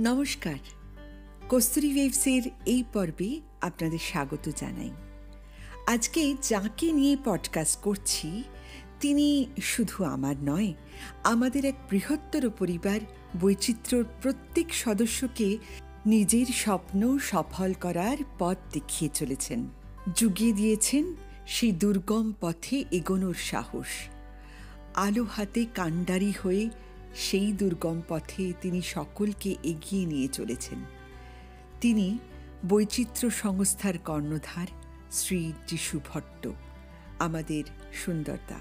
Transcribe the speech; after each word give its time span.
নমস্কার। 0.00 0.54
কস্তুরি 1.48 1.92
ওয়েভসের 1.92 2.42
এই 2.66 2.84
পর্বে 2.92 3.40
আপনাদের 3.60 3.98
স্বাগত 3.98 4.50
জানাই। 4.56 4.90
আজকে 5.86 6.34
যাকে 6.42 6.92
নিয়ে 6.92 7.16
পডকাস্ট 7.24 7.80
করছি, 7.80 8.42
তিনি 9.00 9.46
শুধু 9.62 10.04
আমার 10.04 10.36
নয়, 10.42 10.74
আমাদের 11.24 11.64
এক 11.64 11.74
বৃহত্তর 11.90 12.50
পরিবার 12.50 13.00
বৈচিত্র্যর 13.40 14.04
প্রত্যেক 14.22 14.74
সদস্যকে 14.74 15.58
নিজের 16.06 16.46
স্বপ্ন 16.46 17.18
সফল 17.18 17.72
করার 17.72 18.16
পথ 18.38 18.56
দেখিয়ে 18.72 19.10
চলেছেন। 19.14 19.68
যুগিয়ে 20.16 20.52
দিয়েছেন 20.52 21.14
সেই 21.46 21.72
দুর্গম 21.72 22.32
পথে 22.40 22.84
এগোনোর 22.90 23.34
সাহস। 23.34 23.86
আলো 24.94 25.24
হাতে 25.24 25.66
কাণ্ডারি 25.74 26.32
হয়ে 26.42 26.70
সেই 27.14 27.52
দুর্গম 27.52 28.00
পথে 28.08 28.52
তিনি 28.60 28.82
সকলকে 28.82 29.56
এগিয়ে 29.62 30.06
নিয়ে 30.06 30.28
চলেছেন। 30.28 30.78
তিনি 31.80 32.18
বৈচিত্র্য 32.68 33.30
সংস্থার 33.30 33.98
কর্ণধার 33.98 34.66
শ্রী 35.12 35.52
যিশু 35.66 36.00
ভট্ট 36.12 36.48
আমাদের 37.18 37.64
সুন্দরতা 37.92 38.58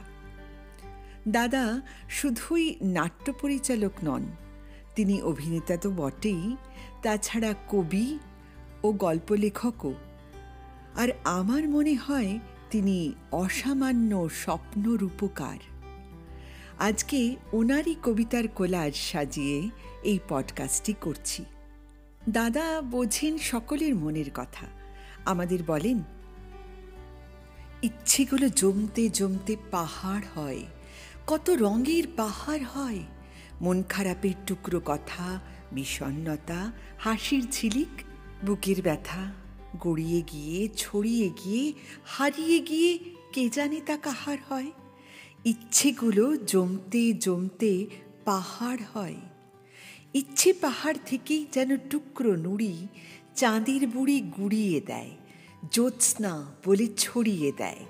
দাদা 1.28 1.82
শুধুই 2.10 2.76
নাট্য 2.82 3.34
পরিচালক 3.42 3.92
নন, 4.04 4.26
তিনি 4.96 5.22
অভিনেতা 5.22 5.78
তো 5.78 5.92
বটেই, 5.92 6.56
তাছাড়া 7.04 7.54
কবি 7.70 8.20
ও 8.84 8.92
গল্প 8.92 9.32
লেখকও 9.32 9.94
আর 10.96 11.10
আমার 11.24 11.70
মনে 11.70 11.96
হয় 11.96 12.40
তিনি 12.72 13.14
অসামান্য 13.32 14.30
স্বপ্ন 14.30 14.90
রূপকার 14.94 15.58
আজকে 16.80 17.36
ওনারই 17.54 17.96
কবিতার 18.04 18.48
কোলাজ 18.48 18.96
সাজিয়ে 18.96 19.70
এই 20.04 20.20
পডকাস্টটি 20.30 20.94
করছি। 21.02 21.46
দাদা 22.30 22.82
বোঝেন 22.82 23.38
সকলের 23.38 23.96
মনের 23.96 24.32
কথা। 24.34 24.66
আমাদের 25.26 25.60
বলেন, 25.68 26.00
ইচ্ছেগুলো 27.84 28.50
জমতে 28.50 29.10
জমতে 29.10 29.56
পাহাড় 29.72 30.24
হয়। 30.36 30.64
কত 31.28 31.50
রঙের 31.50 32.04
পাহাড় 32.16 32.64
হয়। 32.64 33.00
মন 33.62 33.84
খারাপের 33.84 34.34
টুকরো 34.48 34.82
কথা 34.86 35.40
বিষণ্নতা 35.72 36.72
হাসির 37.00 37.48
ঝিলিক, 37.52 38.04
বুকের 38.46 38.82
ব্যথা, 38.82 39.32
গড়িয়ে 39.80 40.22
গিয়ে, 40.22 40.70
ছড়িয়ে 40.78 41.30
গিয়ে, 41.30 41.74
হারিয়ে 42.06 42.60
গিয়ে 42.60 43.00
কে 43.34 43.50
জানে 43.50 43.82
তা 43.82 43.98
কাহার 43.98 44.38
হয়? 44.50 44.72
ইচ্ছেগুলো 45.46 46.38
জমতে 46.46 47.14
জমতে 47.14 47.86
পাহাড় 48.26 48.80
হয়। 48.94 49.16
ইচ্ছে 50.14 50.54
পাহাড় 50.54 50.98
থেকেই 51.06 51.46
যেন 51.52 51.78
টুকরো 51.78 52.36
নুড়ি 52.36 52.88
চাঁদের 53.36 53.88
বুড়ি 53.88 54.22
গুড়িয়ে 54.22 54.82
দেয়, 54.82 55.10
জ্যোৎস্না 55.72 56.56
বলে 56.66 56.88
ছড়িয়ে 56.98 57.52
দেয়। 57.58 57.86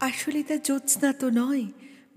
আসলে 0.00 0.42
তা 0.42 0.56
জ্যোৎস্না 0.56 1.12
তো 1.12 1.30
নয়, 1.30 1.66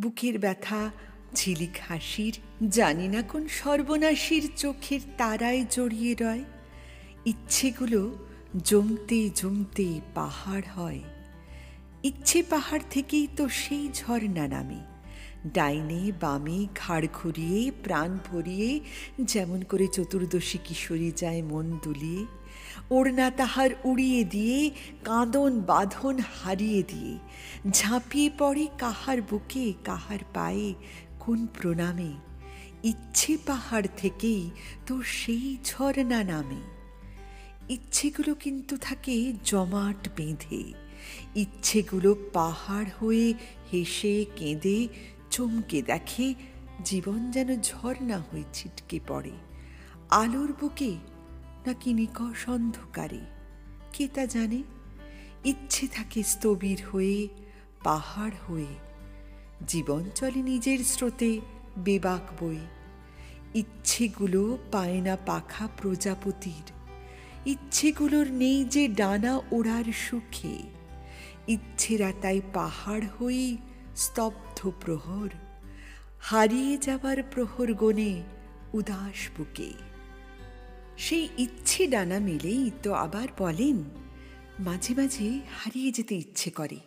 বুকের 0.02 0.40
ব্যথা, 0.40 0.92
ঝিলিক 1.36 1.78
হাসির, 1.88 2.34
জানি 2.70 3.08
না 3.08 3.22
কোন 3.22 3.48
সর্বনাশীর 3.48 4.50
চোখের 4.58 5.00
তারায় 5.18 5.66
জড়িয়ে 5.72 6.16
রয়। 6.20 6.44
ইচ্ছেগুলো 7.26 8.18
জমতে 8.64 9.30
জমতে 9.36 10.02
পাহাড় 10.14 10.66
হয়। 10.76 11.02
ইচ্ছে 12.10 12.44
পাহাড় 12.50 12.82
থেকেই 12.90 13.28
তো 13.36 13.50
সেই 13.50 13.90
ঝর্ণা 13.94 14.48
নামে। 14.48 14.82
ডাইনে, 15.48 16.12
বামে, 16.20 16.68
ঘাড় 16.76 17.06
ঘুরিয়ে, 17.14 17.72
প্রাণ 17.84 18.18
ভরিয়ে, 18.26 18.80
যেমন 19.22 19.62
করে 19.62 19.88
চতুর্দশী 19.88 20.58
কিশোরী 20.64 21.12
যায় 21.16 21.42
মন 21.42 21.80
দুলিয়ে, 21.84 22.26
ওড়না 22.92 23.32
তাহার 23.32 23.70
উড়িয়ে 23.84 24.24
দিয়ে, 24.24 24.72
কাঁদন 25.04 25.62
বাঁধন 25.62 26.20
হারিয়ে 26.36 26.84
দিয়ে, 26.84 27.18
ঝাঁপিয়ে 27.72 28.30
পড়ে 28.38 28.68
কাহার 28.78 29.22
বুকে, 29.22 29.74
কাহার 29.84 30.20
পায়ে, 30.34 30.74
কোন 31.20 31.48
প্রণামে? 31.54 32.14
ইচ্ছে 32.84 33.38
পাহাড় 33.46 33.88
থেকেই 33.98 34.50
তো 34.86 35.02
সেই 35.04 35.58
ঝর্ণা 35.66 36.24
নামে। 36.24 36.62
ইচ্ছেগুলো 37.70 38.36
কিন্তু 38.36 38.78
থাকে 38.78 39.34
জমাট 39.44 40.10
বেঁধে। 40.16 40.85
ইচ্ছেগুলো 41.36 42.16
পাহাড় 42.34 42.90
হয়ে 43.00 43.34
হেসে, 43.74 44.26
কেঁদে, 44.36 44.88
চমকে 45.32 45.82
দেখে, 45.82 46.34
জীবন 46.84 47.32
যেন 47.32 47.62
ঝর্ণা 47.62 48.18
হয়ে 48.18 48.44
ছিটকে 48.54 49.00
পড়ে। 49.08 49.36
আলোর 50.10 50.54
বুকে 50.60 50.92
নাকি 51.66 51.94
নিকষ 51.94 52.50
অন্ধকারে, 52.50 53.24
কে 53.94 54.08
তা 54.08 54.26
জানে? 54.26 54.64
ইচ্ছে 55.46 55.88
থাকে 55.88 56.24
স্থবির 56.24 56.80
হয়ে, 56.92 57.28
পাহাড় 57.84 58.36
হয়ে, 58.48 58.74
জীবন 59.68 60.04
চলে 60.16 60.42
নিজের 60.42 60.80
স্রোতে 60.84 61.40
বেবাক 61.78 62.44
বই 62.44 62.58
ইচ্ছেগুলো 63.56 64.58
পায় 64.72 65.02
না 65.02 65.18
পাখা 65.26 65.70
প্রজাপতির, 65.78 66.68
ইচ্ছেগুলোর 67.46 68.28
নেই 68.32 68.66
যে 68.66 68.88
ডানা 68.88 69.34
ওড়ার 69.52 69.84
সুখে। 69.84 70.75
ইচ্ছেরা 71.48 72.14
তাই 72.22 72.42
পাহাড় 72.54 73.06
হয়েই 73.20 73.58
স্তব্ধ 73.96 74.72
প্রহর, 74.82 75.30
হারিয়ে 76.20 76.78
যাবার 76.78 77.18
প্রহর 77.32 77.74
গনে 77.74 78.24
উদাস 78.74 79.30
বুকে। 79.38 79.74
সেই 80.98 81.30
ইচ্ছে 81.38 81.88
ডানা 81.88 82.20
মেলেই 82.20 82.72
তো 82.84 82.94
আবার 82.94 83.28
বলেন, 83.38 83.84
মাঝে 84.60 84.94
মাঝে 84.98 85.40
হারিয়ে 85.60 85.92
যেতে 85.92 86.16
ইচ্ছে 86.16 86.50
করে। 86.50 86.80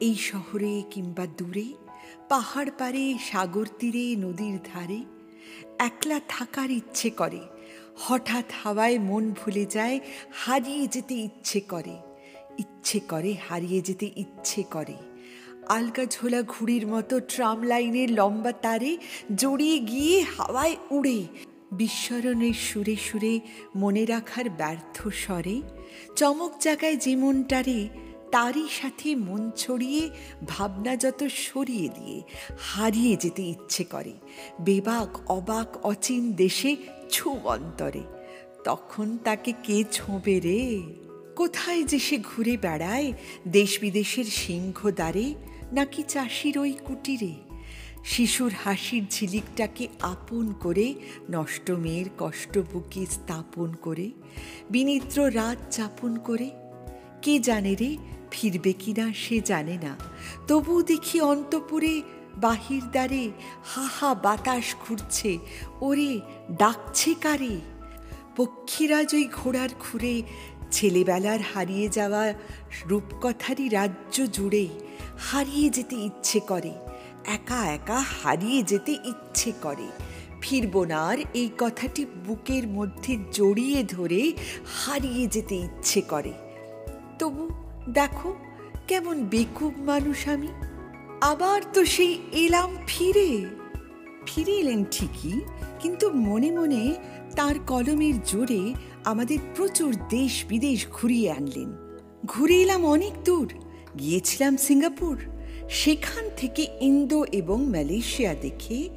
এই 0.00 0.14
শহরে 0.14 0.82
কিংবা 0.90 1.26
দূরে, 1.26 1.72
পাহাড় 2.28 2.70
পারে 2.78 3.18
সাগর 3.30 3.66
তীরে, 3.78 4.16
নদীর 4.16 4.58
ধারে, 4.74 5.04
একলা 5.78 6.20
থাকার 6.28 6.70
ইচ্ছে 6.70 7.10
করে। 7.10 7.40
হঠাৎ 7.96 8.44
হাওয়ায় 8.62 8.98
মন 8.98 9.32
ভুলে 9.32 9.66
যায়, 9.66 10.00
হারিয়ে 10.32 10.86
যেতে 10.86 11.14
ইচ্ছে 11.14 11.60
করে। 11.60 12.07
ইচ্ছে 12.58 12.98
করে, 13.00 13.36
হারিয়ে 13.48 13.80
যেতে 13.80 14.10
ইচ্ছে 14.16 14.62
করে। 14.62 14.94
আলগা 15.68 16.04
ঝোলা 16.04 16.42
ঘুড়ির 16.42 16.86
মতো 16.86 17.20
ট্রাম 17.20 17.62
লাইনের 17.62 18.10
লম্বা 18.12 18.52
তারে 18.52 18.96
জড়িয়ে 19.36 19.78
গিয়ে 19.78 20.22
হাওয়ায় 20.22 20.76
উড়ে। 20.90 21.26
বিস্মরণের 21.72 22.52
সুরে 22.52 22.96
সুরে 22.96 23.40
মনে 23.76 24.04
রাখার 24.04 24.50
ব্যর্থ 24.50 25.08
স্বরে, 25.08 25.62
চমক 26.16 26.52
জাগায় 26.60 26.96
যে 26.96 27.16
মনটারে, 27.16 27.88
তারই 28.32 28.68
সাথে 28.70 29.14
মন 29.14 29.50
ছড়িয়ে 29.56 30.10
ভাবনা 30.48 30.96
যত 30.96 31.24
সরিয়ে 31.24 31.88
দিয়ে 31.88 32.22
হারিয়ে 32.60 33.16
যেতে 33.16 33.42
ইচ্ছে 33.42 33.84
করে। 33.84 34.12
বেবাক, 34.60 35.30
অবাক, 35.30 35.86
অচিন 35.86 36.32
দেশে 36.32 36.76
ছু 37.10 37.30
অন্তরে 37.44 38.02
তখন 38.64 39.18
তাকে 39.24 39.52
কে 39.62 39.84
ছোঁবে 39.92 40.40
রে? 40.40 40.62
কোথায় 41.38 41.82
যে 41.82 41.98
সে 41.98 42.18
ঘুরে 42.18 42.56
বেড়ায়? 42.56 43.12
দেশ 43.48 43.78
বিদেশের 43.80 44.24
সিংহ 44.24 44.90
দ্বারে? 44.90 45.34
নাকি 45.72 46.02
চাষির 46.02 46.58
ওই 46.58 46.72
কুটিরে? 46.72 47.34
শিশুর 48.04 48.52
হাসির 48.64 49.06
ঝিলিকটাকে 49.10 49.88
আপন 50.00 50.52
করে, 50.52 50.94
নষ্ট 51.30 51.70
মেয়ের 51.70 52.06
কষ্ট 52.18 52.58
বুকে 52.72 53.06
স্থাপন 53.06 53.74
করে 53.74 54.10
বিনিদ্র 54.70 55.34
রাত 55.34 55.76
যাপন 55.76 56.16
করে? 56.16 56.50
কে 57.22 57.38
জানে 57.38 57.74
রে, 57.74 57.96
ফিরবে 58.30 58.72
কিনা 58.72 59.12
সে 59.14 59.40
জানে 59.40 59.78
না। 59.82 59.96
তবু 60.48 60.82
দেখি 60.82 61.20
অন্তপুরে 61.20 62.02
বাহির 62.36 62.82
দ্বারে 62.82 63.30
হাহা 63.64 64.14
বাতাস 64.14 64.74
ঘুরছে। 64.88 65.38
ওরে, 65.80 66.20
ডাকছে 66.52 67.14
কারে? 67.14 67.60
পক্ষীরাজ 68.36 69.14
ওই 69.14 69.28
ঘোড়ার 69.32 69.68
খুঁড়ে 69.80 70.22
ছেলেবেলার 70.70 71.40
হারিয়ে 71.52 71.86
যাওয়া 71.88 72.22
রূপকথারই 72.90 73.66
রাজ্য 73.78 74.16
জুড়ে 74.36 74.64
হারিয়ে 75.28 75.68
যেতে 75.76 75.96
ইচ্ছে 76.08 76.40
করে, 76.50 76.72
একা 77.36 77.60
একা 77.76 77.98
হারিয়ে 78.20 78.60
যেতে 78.70 78.92
ইচ্ছে 79.12 79.50
করে। 79.62 79.88
ফিরব 80.42 80.74
না 80.90 80.98
আর 81.10 81.18
এই 81.40 81.48
কথাটি 81.58 82.02
বুকের 82.26 82.64
মধ্যে 82.68 83.12
জড়িয়ে 83.32 83.80
ধরে 83.94 84.22
হারিয়ে 84.78 85.24
যেতে 85.34 85.54
ইচ্ছে 85.66 86.00
করে। 86.12 86.32
তবু 87.18 87.42
দেখো 87.98 88.30
কেমন 88.88 89.16
বেকুব 89.24 89.72
মানুষ 89.90 90.20
আমি, 90.28 90.50
আবার 91.22 91.60
তো 91.74 91.80
সেই 91.94 92.14
এলাম 92.44 92.70
ফিরে। 92.86 93.30
ফিরে 94.26 94.54
এলেন 94.62 94.80
ঠিকই, 94.90 95.36
কিন্তু 95.80 96.06
মনে 96.28 96.50
মনে 96.50 96.82
তার 97.36 97.56
কলমের 97.66 98.16
জোরে 98.24 98.62
আমাদের 99.08 99.38
প্রচুর 99.54 99.96
দেশ 100.08 100.44
বিদেশ 100.48 100.86
ঘুরিয়ে 100.92 101.30
আনলেন। 101.30 101.98
ঘুরে 102.26 102.62
এলাম 102.62 102.86
অনেক 102.86 103.12
দূর। 103.24 103.52
গিয়েছিলাম 103.98 104.56
সিঙ্গাপুর। 104.56 105.18
সেখান 105.70 106.30
থেকে 106.36 106.66
ইন্দো 106.80 107.24
এবং 107.32 107.66
মালয়েশিয়া 107.66 108.34
দেখে 108.34 108.88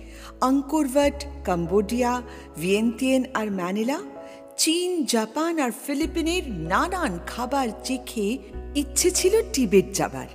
আঙ্কোরভাট, 0.42 1.26
কম্বোডিয়া, 1.46 2.22
ভিয়েন্তিয়ান 2.58 3.24
আর 3.34 3.52
ম্যানিলা, 3.52 4.00
চীন, 4.58 5.06
জাপান 5.06 5.60
আর 5.60 5.72
ফিলিপিনের 5.88 6.52
নানান 6.52 7.20
খাবার 7.28 7.70
চেখে 7.84 8.38
ইচ্ছে 8.76 9.12
ছিল 9.12 9.42
টিবেট 9.54 9.86
যাবার। 9.94 10.28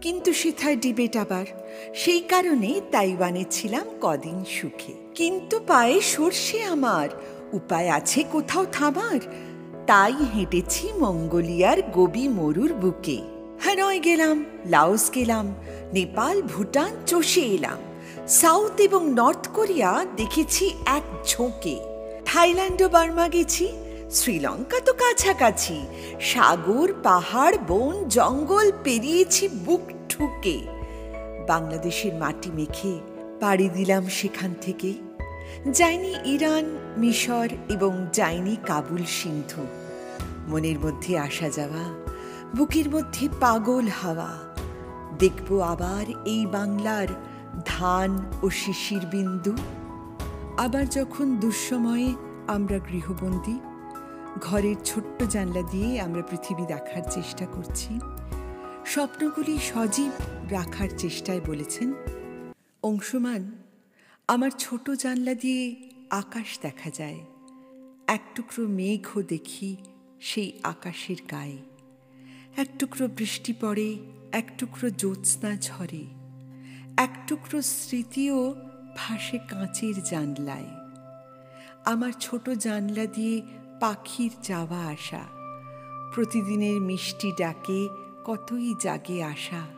কিন্তু 0.00 0.32
সেথায় 0.32 0.76
ডিবেট 0.76 1.16
আবার। 1.16 1.46
সেই 1.94 2.20
কারণে 2.20 2.80
তাইওয়ানে 2.90 3.44
ছিলাম 3.50 3.86
কদিন 4.00 4.44
সুখে। 4.44 4.92
কিন্তু 5.14 5.60
পায়ে 5.66 6.00
সর্ষে 6.00 6.62
আমার 6.62 7.08
উপায় 7.52 7.88
আছে 7.88 8.24
কোথাও 8.32 8.64
থামার? 8.72 9.20
তাই 9.86 10.14
হেঁটেছি 10.34 10.92
মঙ্গোলিয়ার 10.98 11.82
গবি 11.82 12.28
মরুর 12.28 12.72
বুকে। 12.72 13.20
হ্যানয় 13.60 14.00
গেলাম, 14.00 14.44
লাওস 14.66 15.10
গেলাম, 15.14 15.54
নেপাল, 15.92 16.42
ভুটান, 16.42 16.92
চষে 17.06 17.40
এলাম। 17.40 17.76
সাউথ 18.28 18.80
এবং 18.80 19.14
নর্থ 19.14 19.48
কোরিয়া 19.54 20.04
দেখেছি 20.16 20.74
এক 20.86 21.02
ঝোঁকে। 21.26 21.76
থাইল্যান্ড 22.24 22.82
ও 22.82 22.88
বার্মা 22.88 23.28
গেছি, 23.28 23.68
শ্রীলঙ্কা 24.10 24.80
তো 24.80 24.92
কাছাকাছি। 24.92 25.86
সাগর, 26.20 26.92
পাহাড়, 27.02 27.56
বন, 27.68 28.08
জঙ্গল 28.08 28.72
পেরিয়েছি 28.84 29.48
বুক 29.48 29.80
ঠুকে। 30.08 30.58
বাংলাদেশের 31.46 32.14
মাটি 32.14 32.50
মেখে 32.50 33.00
পাড়ি 33.40 33.68
দিলাম 33.68 34.06
সেখান 34.08 34.54
থেকে 34.60 35.07
যায়নি 35.72 36.14
ইরান, 36.24 36.78
মিশর 36.96 37.48
এবং 37.68 38.06
যায়নি 38.12 38.56
কাবুল 38.66 39.04
সিন্ধু। 39.04 39.66
মনের 40.48 40.78
মধ্যে 40.78 41.18
আসা 41.18 41.50
যাওয়া, 41.50 41.84
বুকের 42.56 42.90
মধ্যে 42.90 43.28
পাগল 43.40 43.88
হাওয়া। 43.88 44.38
দেখব 45.18 45.60
আবার 45.60 46.06
এই 46.24 46.46
বাংলার 46.46 47.08
ধান 47.66 48.24
ও 48.42 48.50
শিশির 48.50 49.06
বিন্দু। 49.10 49.56
আবার 50.56 50.86
যখন 50.86 51.36
দুঃসময়ে 51.36 52.14
আমরা 52.46 52.78
গৃহবন্দী, 52.78 53.58
ঘরের 54.40 54.76
ছোট্ট 54.84 55.22
জানলা 55.22 55.62
দিয়ে 55.70 56.00
আমরা 56.00 56.22
পৃথিবী 56.22 56.66
দেখার 56.66 57.02
চেষ্টা 57.10 57.46
করছি। 57.46 58.00
স্বপ্নগুলি 58.86 59.58
সজীব 59.58 60.10
রাখার 60.50 60.88
চেষ্টায় 60.98 61.40
বলেছেন 61.46 61.92
অংশমান 62.82 63.52
আমার 64.28 64.50
ছোট 64.58 64.90
জানলা 64.90 65.34
দিয়ে 65.34 65.76
আকাশ 66.10 66.58
দেখা 66.62 66.90
যায়। 66.90 67.20
এক 68.06 68.20
টুকরো 68.34 68.66
মেঘও 68.66 69.22
দেখি 69.22 69.76
সেই 70.20 70.52
আকাশের 70.62 71.16
গায়ে। 71.30 71.58
এক 72.56 72.68
টুকরো 72.78 73.08
বৃষ্টি 73.08 73.54
পড়ে, 73.60 73.98
এক 74.32 74.52
টুকরো 74.58 74.90
জ্যোৎস্না 74.90 75.56
ঝরে। 75.56 76.06
এক 76.96 77.24
টুকরো 77.26 77.62
স্মৃতিও 77.62 78.54
ভাসে 78.96 79.38
কাঁচের 79.38 80.02
জানলায়। 80.02 80.66
আমার 81.84 82.12
ছোট 82.20 82.50
জানলা 82.50 83.06
দিয়ে 83.06 83.42
পাখির 83.80 84.30
যাওয়া 84.42 84.86
আসা। 84.86 85.24
প্রতিদিনের 86.14 86.80
মিষ্টি 86.80 87.32
ডাকে 87.38 87.88
কতই 88.24 88.74
জাগে 88.80 89.22
আসা 89.22 89.77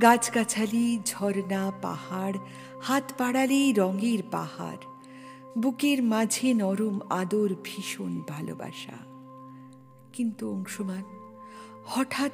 গাছগাছালি, 0.00 0.98
ঝর্ণা, 1.04 1.72
পাহাড় 1.82 2.38
হাত 2.82 3.12
পাড়ালেই 3.18 3.72
রঙের 3.72 4.22
পাহাড়। 4.30 4.76
বুকের 5.58 6.02
মাঝে 6.02 6.54
নরম 6.54 7.00
আদর, 7.10 7.54
ভীষণ 7.64 8.20
ভালোবাসা। 8.28 8.92
কিন্তু 10.12 10.50
অংশমান, 10.50 11.02
হঠাৎ 11.84 12.32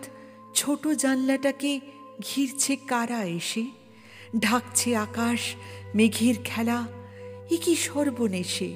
ছোট 0.54 0.88
জানলাটাকে 0.88 1.80
ঘিরছে 2.20 2.76
কারা 2.76 3.24
এসে? 3.24 3.66
ঢাকছে 4.38 4.96
আকাশ, 4.96 5.40
মেঘের 5.94 6.34
খেলা, 6.44 6.86
এ 7.50 7.74
সর্বনেশে? 7.74 8.74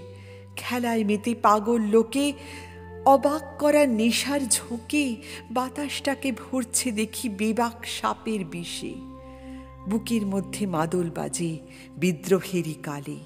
খেলায় 0.56 1.04
মেতে 1.04 1.34
পাগল 1.34 1.80
লোকে 1.80 2.32
অবাক 3.06 3.56
করা 3.58 3.86
নেশার 3.86 4.40
ঝোঁকে 4.50 5.16
বাতাসটাকে 5.50 6.32
ভরছে 6.32 6.92
দেখি 6.92 7.28
বেবাক 7.28 7.86
সাপের 7.86 8.44
বিষে। 8.44 8.94
বুকের 9.88 10.26
মধ্যে 10.26 10.66
মাদল 10.66 11.10
বাজে 11.10 11.58
বিদ্রোহেরই 11.96 12.74
কালে। 12.74 13.16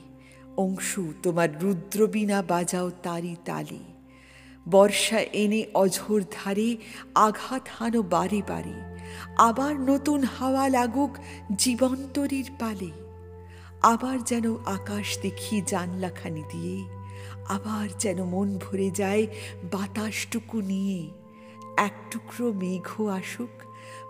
অংশু, 0.56 1.12
তোমার 1.22 1.62
রুদ্রবীণা 1.62 2.42
বাজাও 2.42 2.90
তারি 2.90 3.36
তালে। 3.44 3.78
বর্ষা 4.70 5.20
এনে 5.20 5.64
অঝোর 5.74 6.24
ধারে 6.32 6.76
আঘাত 7.14 7.68
হানো 7.78 8.02
বারে 8.02 8.42
বারে। 8.48 8.96
আবার 9.36 9.80
নতুন 9.80 10.22
হাওয়া 10.22 10.68
লাগুক 10.68 11.16
জীবন্তরীর 11.56 12.50
পালে। 12.58 12.90
আবার 13.82 14.18
যেন 14.24 14.56
আকাশ 14.56 15.18
দেখি 15.22 15.62
জানলাখানি 15.66 16.42
দিয়ে 16.52 16.95
আবার 17.48 17.88
যেন 17.98 18.24
মন 18.24 18.58
ভরে 18.58 18.90
যায় 18.90 19.26
বাতাসটুকু 19.72 20.60
নিয়ে। 20.60 21.10
এক 21.76 21.92
টুকরো 22.10 22.52
মেঘ 22.52 23.00
আসুক, 23.00 23.62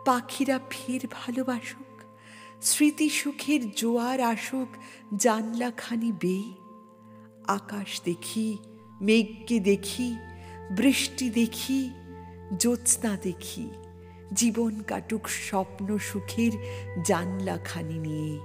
পাখিরা 0.05 0.61
ফের 0.71 1.01
ভালোবাসুক, 1.11 2.03
স্মৃতি 2.63 3.09
সুখের 3.09 3.73
জোয়ার 3.73 4.21
আসুক, 4.21 4.69
জানলাখানি 5.17 6.13
বেয়ে 6.13 6.53
আকাশ 7.49 8.01
দেখি, 8.05 8.59
মেঘকে 9.01 9.61
দেখি, 9.61 10.17
বৃষ্টি 10.71 11.31
দেখি, 11.31 11.91
জ্যোৎস্না 12.59 13.17
দেখি, 13.23 13.71
জীবন 14.33 14.81
কাটুক 14.81 15.29
স্বপ্ন 15.29 15.99
সুখের 15.99 16.51
জানলাখানি 17.05 17.99
নিয়ে। 17.99 18.41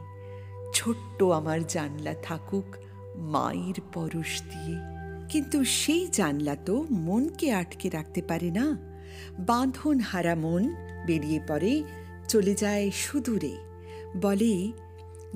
ছোট্ট 0.74 1.24
আমার 1.24 1.64
জানলা 1.68 2.14
থাকুক 2.14 2.66
মায়ের 3.22 3.82
পরশ 3.94 4.42
দিয়ে। 4.42 4.76
কিন্তু 5.30 5.64
সেই 5.64 6.08
জানলা 6.12 6.56
তো 6.56 6.86
মনকে 6.92 7.52
আটকে 7.52 7.90
রাখতে 7.90 8.22
পারে 8.22 8.52
না। 8.52 8.78
বাঁধন 9.40 10.00
হারা 10.00 10.36
মন 10.36 10.76
বেরিয়ে 11.06 11.40
পড়ে, 11.48 11.84
চলে 12.28 12.54
যায় 12.54 12.92
সুদূরে। 12.92 13.58
বলে, 14.22 14.72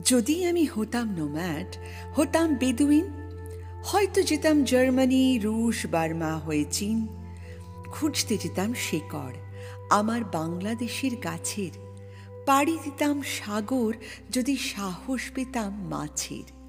যদি 0.06 0.46
আমি 0.46 0.66
হতাম 0.66 1.16
নোম্যাট 1.18 1.78
হতাম 2.16 2.56
বেদুইন, 2.56 3.06
হয়তো 3.84 4.22
যেতাম 4.22 4.64
জার্মানি, 4.64 5.40
রুশ, 5.40 5.86
বার্মা 5.86 6.38
হয়ে 6.38 6.66
চীন। 6.72 7.08
খুঁজতে 7.88 8.38
যেতাম 8.38 8.74
শেকড় 8.74 9.34
আমার 9.90 10.24
বাংলাদেশের 10.24 11.16
গাছের। 11.16 11.72
পাড়ি 12.46 12.78
দিতাম 12.84 13.22
সাগর, 13.22 13.94
যদি 14.30 14.58
সাহস 14.58 15.22
পেতাম 15.36 15.88
মাছের। 15.88 16.65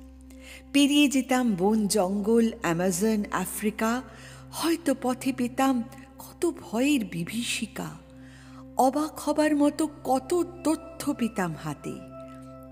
পেরিয়ে 0.77 1.09
যেতাম 1.09 1.55
বন, 1.59 1.87
জঙ্গল, 1.87 2.51
অ্যামাজন, 2.63 3.25
আফ্রিকা। 3.33 4.03
হয়তো 4.53 4.95
পথে 5.03 5.33
পেতাম 5.33 5.83
কত 6.19 6.51
ভয়ের 6.61 7.05
বিভীষিকা। 7.05 7.91
অবাক 8.77 9.19
হবার 9.19 9.57
মতো 9.57 9.89
কত 10.05 10.47
তথ্য 10.65 11.15
পেতাম 11.15 11.55
হাতে। 11.65 11.93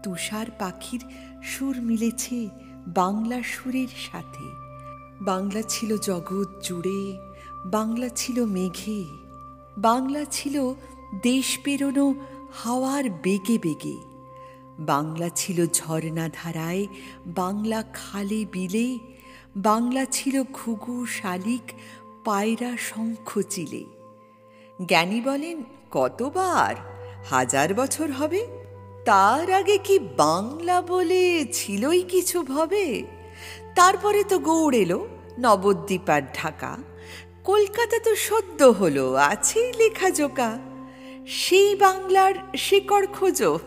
তুষার 0.03 0.47
পাখির 0.59 1.05
সুর 1.43 1.83
মিলেছে 1.83 2.49
বাংলা 2.87 3.43
সুরের 3.43 3.89
সাথে। 4.13 4.45
বাংলা 5.21 5.63
ছিল 5.63 5.97
জগৎ 5.97 6.67
জুড়ে, 6.67 7.19
বাংলা 7.67 8.09
ছিল 8.09 8.45
মেঘে। 8.45 9.05
বাংলা 9.79 10.25
ছিল 10.31 10.75
দেশ 11.23 11.59
পেরোনো 11.65 12.15
হাওয়ার 12.53 13.11
বেগে 13.11 13.59
বেগে। 13.59 14.14
বাংলা 14.79 15.29
ছিল 15.29 15.67
ঝর্ণা 15.67 16.31
ধারায়, 16.33 16.87
বাংলা 17.27 17.85
খালে 17.95 18.45
বিলে, 18.53 18.99
বাংলা 19.57 20.05
ছিল 20.05 20.43
ঘুঘু 20.53 21.07
শালিক, 21.07 21.73
পায়রা 22.25 22.77
শঙ্খ 22.77 23.41
চিলে। 23.51 23.85
জ্ঞানী 24.87 25.21
বলেন, 25.21 25.63
কতবার? 25.91 26.75
হাজার 27.25 27.75
বছর 27.75 28.11
হবে? 28.11 28.47
তার 29.05 29.53
আগে 29.53 29.79
কি 29.79 29.99
বাংলা 29.99 30.83
বলে 30.83 31.47
ছিলই 31.53 32.03
কিছু 32.03 32.43
ভবে? 32.43 33.05
তারপরে 33.75 34.25
তো 34.25 34.39
গৌড় 34.39 34.79
এলো 34.79 35.09
নবদ্বীপ 35.39 36.11
আর 36.11 36.23
ঢাকা। 36.35 36.77
কলকাতা 37.45 37.99
তো 37.99 38.17
সদ্য 38.17 38.63
হলো 38.63 39.15
আছেই 39.15 39.73
লেখা 39.73 40.11
জোকা। 40.11 40.59
সেই 41.27 41.75
বাংলার 41.75 42.35
শেকড় 42.57 43.07
খোঁজো। 43.07 43.59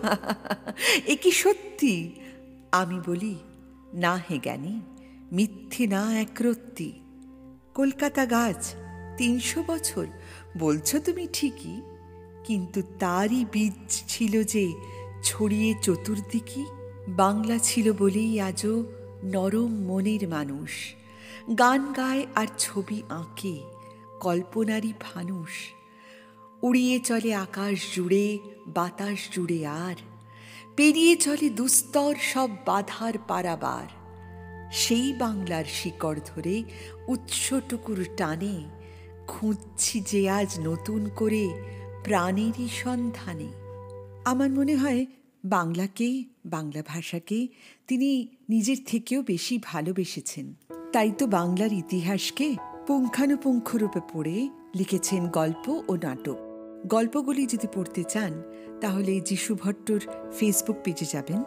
এ 1.06 1.16
কি 1.16 1.32
সত্যি? 1.32 2.12
আমি 2.72 3.00
বলি, 3.08 3.36
না 3.94 4.16
হে 4.16 4.40
জ্ঞানী, 4.40 4.82
মিথ্যে 5.32 5.88
না 5.88 6.20
একরত্তি 6.20 6.92
কলকাতা 7.74 8.26
গাছ, 8.26 8.76
তিনশো 9.18 9.64
বছর, 9.68 10.06
বলছো 10.58 11.00
তুমি 11.00 11.28
ঠিকই, 11.34 11.82
কিন্তু 12.44 12.82
তারই 13.00 13.46
বীজ 13.52 13.74
ছিল 14.08 14.44
যে 14.44 14.74
ছড়িয়ে 15.24 15.74
চতুর্দিকে 15.82 16.66
বাংলা 17.08 17.58
ছিল 17.58 17.94
বলেই 17.94 18.42
আজও 18.42 18.84
নরম 19.24 19.72
মনের 19.72 20.30
মানুষ। 20.30 20.96
গান 21.60 21.94
গায় 21.94 22.26
আর 22.36 22.48
ছবি 22.60 23.02
আঁকে, 23.10 23.60
কল্পনারই 24.20 24.94
ফানুষ। 25.00 25.77
উড়িয়ে 26.64 27.00
চলে 27.00 27.34
আকাশ 27.34 27.96
জুড়ে, 27.96 28.40
বাতাস 28.68 29.18
জুড়ে 29.32 29.68
আর। 29.68 29.96
পেরিয়ে 30.76 31.16
চলে 31.16 31.50
দুস্তর 31.50 32.16
সব 32.34 32.50
বাধার 32.66 33.14
পারাবার। 33.28 33.88
সেই 34.72 35.14
বাংলার 35.14 35.66
শিকড় 35.66 36.20
ধরে 36.26 36.64
উৎসটুকুর 37.08 38.06
টানে, 38.18 38.70
খুঁজছি 39.28 40.02
যে 40.02 40.30
আজ 40.30 40.60
নতুন 40.60 41.10
করে 41.16 41.50
প্রাণেরই 42.04 42.68
সন্ধানে। 42.84 43.48
আমার 44.26 44.50
মনে 44.50 44.76
হয় 44.76 45.06
বাংলাকে, 45.46 46.24
বাংলা 46.46 46.84
ভাষাকে 46.88 47.48
তিনি 47.88 48.28
নিজের 48.50 48.78
থেকেও 48.86 49.22
বেশি 49.22 49.60
ভালোবেসেছেন। 49.64 50.54
তাই 50.94 51.12
তো 51.12 51.28
বাংলার 51.28 51.74
ইতিহাসকে 51.74 52.56
পুঙ্খানুপুঙ্খ 52.88 53.76
রূপে 53.76 54.00
পড়ে 54.14 54.50
লিখেছেন 54.76 55.28
গল্প 55.28 55.84
ও 55.88 55.96
নাটক। 55.96 56.47
গল্পগুলি 56.86 57.46
যদি 57.46 57.68
পড়তে 57.74 58.04
চান, 58.04 58.44
তাহলে 58.82 59.22
যিশু 59.22 59.56
ভট্টর 59.56 60.00
ফেসবুক 60.32 60.76
পেজে 60.84 61.06
যাবেন। 61.12 61.44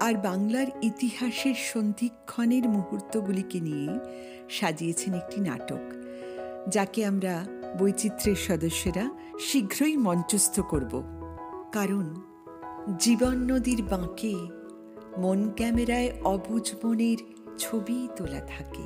আর 0.00 0.14
বাংলার 0.14 0.66
ইতিহাসের 0.82 1.54
সন্ধিক্ষণের 1.54 2.68
মুহূর্তগুলিকে 2.68 3.60
নিয়ে 3.60 3.98
সাজিয়েছেন 4.50 5.14
একটি 5.14 5.40
নাটক, 5.40 5.84
যাকে 6.68 7.06
আমরা 7.06 7.44
বৈচিত্র্যের 7.78 8.36
সদস্যরা 8.36 9.10
শীঘ্রই 9.40 9.96
মঞ্চস্থ 9.96 10.60
করব। 10.60 11.02
কারণ 11.72 12.14
জীবন 12.98 13.36
নদীর 13.52 13.82
বাঁকে 13.82 14.34
মন 15.18 15.50
ক্যামেরায় 15.50 16.12
অবুজ 16.24 16.72
মনের 16.84 17.16
ছবি 17.58 18.08
তোলা 18.16 18.40
থাকে। 18.40 18.82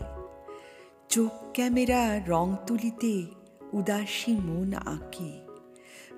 চোখ 1.08 1.30
ক্যামেরা 1.52 2.20
রং 2.26 2.56
তুলিতে 2.66 3.35
উদাসী 3.76 4.32
মন 4.32 4.74
আঁকে। 4.74 5.30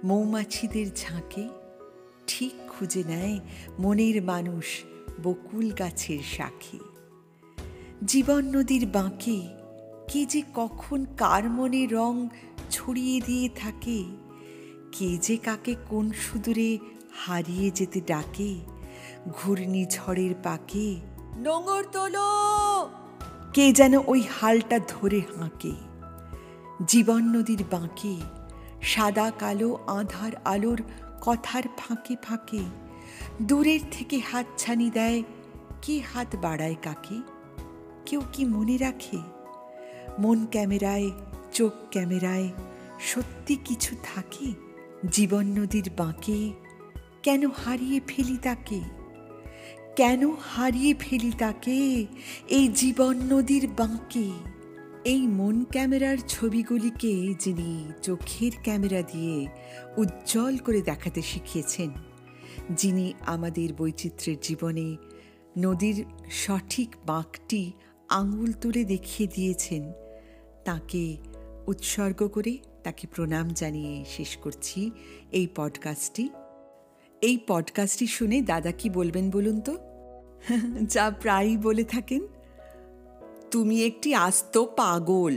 মৌমাছিদের 0.05 0.87
ঝাঁকে 0.97 1.49
ঠিক 2.27 2.53
খুঁজে 2.69 3.03
নেয় 3.07 3.41
মনের 3.79 4.23
মানুষ 4.23 4.65
বকুল 5.23 5.71
গাছের 5.71 6.19
শাখে। 6.37 6.79
জীবন 8.07 8.57
নদীর 8.57 8.87
বাঁকে 8.87 9.49
কে 10.09 10.27
যে 10.27 10.43
কখন 10.55 11.07
কার 11.17 11.51
মনে 11.51 11.87
রং 11.87 12.29
ছড়িয়ে 12.71 13.21
দিয়ে 13.21 13.49
থাকে, 13.57 14.05
কে 14.93 15.19
যে 15.23 15.37
কাকে 15.37 15.75
কোন 15.89 16.11
সুদূরে 16.11 16.79
হারিয়ে 17.27 17.71
যেতে 17.71 18.01
ডাকে, 18.01 18.61
ঘূর্ণি 19.33 19.87
ঝড়ের 19.91 20.35
পাকে 20.43 20.97
নোঙর 21.37 21.85
তোলো। 21.93 22.29
কে 23.53 23.73
যেন 23.73 23.95
ওই 24.07 24.23
হালটা 24.41 24.81
ধরে 24.89 25.21
হাঁকে। 25.37 25.88
জীবন 26.87 27.37
নদীর 27.37 27.65
বাঁকে, 27.71 28.17
সাদা 28.83 29.33
কালো 29.39 29.79
আধার 29.87 30.33
আলোর 30.45 30.83
কথার 31.21 31.63
ফাঁকে 31.79 32.17
ফাঁকে, 32.23 32.61
দূরের 33.43 33.81
থেকে 33.91 34.19
হাত 34.19 34.47
ছানি 34.59 34.91
দেয় 34.91 35.23
কে 35.83 36.01
হাত 36.01 36.37
বাড়ায় 36.37 36.75
কাকে, 36.83 37.21
কেউ 38.07 38.21
কি 38.33 38.45
মনে 38.45 38.77
রাখে? 38.77 39.19
মন 40.19 40.47
ক্যামেরায়, 40.47 41.11
চোখ 41.53 41.73
ক্যামেরায় 41.91 42.49
সত্যি 43.01 43.57
কিছু 43.65 43.97
থাকে? 44.03 44.53
জীবন 45.11 45.47
নদীর 45.47 45.91
বাঁকে 45.97 46.53
কেন 47.23 47.51
হারিয়ে 47.51 48.01
ফেলি 48.07 48.39
তাকে? 48.43 48.81
কেন 49.97 50.31
হারিয়ে 50.31 50.95
ফেলি 50.99 51.33
তাকে 51.39 52.07
এই 52.49 52.69
জীবন 52.69 53.17
নদীর 53.17 53.69
বাঁকে? 53.77 54.31
এই 55.09 55.27
মন 55.27 55.65
ক্যামেরার 55.65 56.19
ছবিগুলিকে 56.29 57.35
যিনি 57.39 57.93
চোখের 58.03 58.53
ক্যামেরা 58.63 59.03
দিয়ে 59.03 59.47
উজ্জ্বল 59.97 60.59
করে 60.59 60.83
দেখাতে 60.83 61.23
শিখিয়েছেন, 61.23 61.91
যিনি 62.71 63.15
আমাদের 63.27 63.69
বৈচিত্র্যের 63.75 64.37
জীবনে 64.43 64.97
নদীর 65.59 66.05
সঠিক 66.31 66.97
বাঁকটি 67.07 67.73
আঙুল 68.09 68.53
তুলে 68.53 68.85
দেখিয়ে 68.85 69.29
দিয়েছেন, 69.35 69.93
তাকে 70.65 71.17
উৎসর্গ 71.67 72.29
করে 72.29 72.59
তাকে 72.85 73.07
প্রণাম 73.07 73.51
জানিয়ে 73.51 74.05
শেষ 74.17 74.37
করছি 74.37 74.91
এই 75.33 75.47
পডকাস্টটি। 75.57 76.29
এই 77.23 77.39
পডকাস্টটি 77.47 78.07
শুনে 78.07 78.43
দাদা 78.43 78.73
কি 78.73 78.91
বলবেন 78.91 79.31
বলুন 79.31 79.61
তো? 79.61 79.75
যা 80.89 81.11
প্রায়ই 81.11 81.57
বলে 81.57 81.85
থাকেন। 81.85 82.21
তুমি 83.51 83.77
একটি 83.85 84.15
আস্ত 84.15 84.55
পাগল। 84.77 85.35